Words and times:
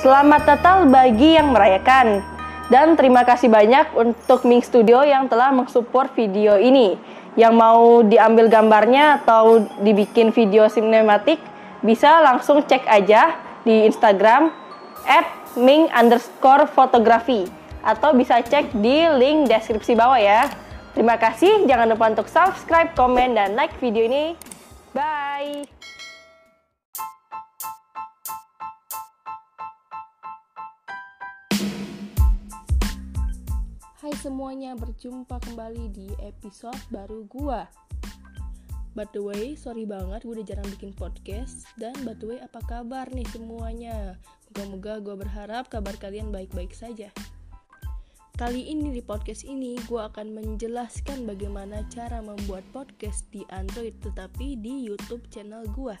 Selamat 0.00 0.48
Natal 0.48 0.88
bagi 0.88 1.36
yang 1.36 1.52
merayakan. 1.52 2.24
Dan 2.72 2.96
terima 2.96 3.20
kasih 3.20 3.52
banyak 3.52 3.92
untuk 3.92 4.48
Ming 4.48 4.64
Studio 4.64 5.04
yang 5.04 5.28
telah 5.28 5.52
mensupport 5.52 6.08
video 6.16 6.56
ini. 6.56 6.96
Yang 7.36 7.52
mau 7.52 8.00
diambil 8.00 8.48
gambarnya 8.48 9.20
atau 9.20 9.60
dibikin 9.84 10.32
video 10.32 10.72
sinematik, 10.72 11.36
bisa 11.84 12.16
langsung 12.24 12.64
cek 12.64 12.88
aja 12.88 13.36
di 13.60 13.84
Instagram 13.84 14.48
at 15.04 15.28
ming 15.60 15.92
underscore 15.92 16.64
fotografi 16.72 17.44
atau 17.84 18.16
bisa 18.16 18.40
cek 18.40 18.72
di 18.80 19.04
link 19.20 19.52
deskripsi 19.52 20.00
bawah 20.00 20.16
ya. 20.16 20.48
Terima 20.96 21.20
kasih, 21.20 21.68
jangan 21.68 21.92
lupa 21.92 22.08
untuk 22.08 22.32
subscribe, 22.32 22.96
komen, 22.96 23.36
dan 23.36 23.52
like 23.52 23.76
video 23.84 24.08
ini. 24.08 24.32
Bye! 24.96 25.79
Hai 34.10 34.26
semuanya, 34.26 34.74
berjumpa 34.74 35.38
kembali 35.38 35.94
di 35.94 36.10
episode 36.18 36.74
baru 36.90 37.22
gua. 37.30 37.70
By 38.98 39.06
the 39.14 39.22
way, 39.22 39.54
sorry 39.54 39.86
banget 39.86 40.26
gue 40.26 40.34
udah 40.34 40.42
jarang 40.50 40.66
bikin 40.66 40.90
podcast 40.98 41.70
Dan 41.78 41.94
by 42.02 42.18
the 42.18 42.26
way, 42.26 42.38
apa 42.42 42.58
kabar 42.66 43.06
nih 43.14 43.22
semuanya? 43.30 44.18
Moga-moga 44.50 44.98
gue 44.98 45.14
berharap 45.14 45.70
kabar 45.70 45.94
kalian 45.94 46.34
baik-baik 46.34 46.74
saja 46.74 47.14
Kali 48.34 48.74
ini 48.74 48.90
di 48.90 48.98
podcast 48.98 49.46
ini 49.46 49.78
gue 49.86 50.02
akan 50.02 50.34
menjelaskan 50.34 51.22
bagaimana 51.22 51.86
cara 51.86 52.18
membuat 52.18 52.66
podcast 52.74 53.30
di 53.30 53.46
Android 53.54 53.94
tetapi 54.02 54.58
di 54.58 54.90
YouTube 54.90 55.22
channel 55.30 55.70
gue 55.70 55.94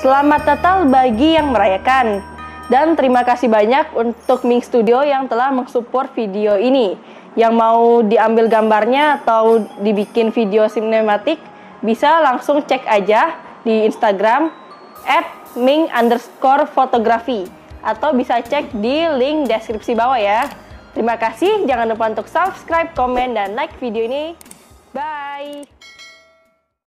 Selamat 0.00 0.48
Natal 0.48 0.88
bagi 0.88 1.36
yang 1.36 1.52
merayakan. 1.52 2.24
Dan 2.72 2.96
terima 2.96 3.20
kasih 3.20 3.52
banyak 3.52 3.92
untuk 3.92 4.48
Ming 4.48 4.64
Studio 4.64 5.04
yang 5.04 5.28
telah 5.28 5.52
mensupport 5.52 6.08
video 6.16 6.56
ini. 6.56 6.96
Yang 7.36 7.52
mau 7.52 8.00
diambil 8.00 8.48
gambarnya 8.48 9.20
atau 9.20 9.60
dibikin 9.84 10.32
video 10.32 10.64
sinematik, 10.72 11.36
bisa 11.84 12.16
langsung 12.24 12.64
cek 12.64 12.88
aja 12.88 13.36
di 13.60 13.84
Instagram 13.84 14.48
at 15.04 15.28
ming 15.52 15.92
underscore 15.92 16.64
fotografi 16.64 17.44
atau 17.84 18.16
bisa 18.16 18.40
cek 18.40 18.72
di 18.80 19.04
link 19.04 19.52
deskripsi 19.52 19.92
bawah 19.92 20.16
ya. 20.16 20.48
Terima 20.96 21.20
kasih, 21.20 21.68
jangan 21.68 21.92
lupa 21.92 22.08
untuk 22.08 22.24
subscribe, 22.24 22.96
komen, 22.96 23.36
dan 23.36 23.52
like 23.52 23.76
video 23.76 24.08
ini. 24.08 24.32
Bye! 24.96 25.79